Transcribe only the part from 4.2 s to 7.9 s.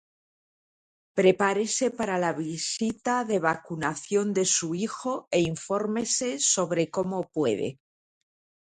de su hijo e infórmese sobre cómo puede: